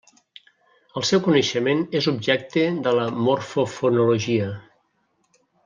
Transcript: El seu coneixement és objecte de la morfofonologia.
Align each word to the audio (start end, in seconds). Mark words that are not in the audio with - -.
El 1.01 1.05
seu 1.09 1.21
coneixement 1.27 1.83
és 1.99 2.09
objecte 2.13 2.65
de 2.89 2.95
la 3.01 3.05
morfofonologia. 3.29 4.49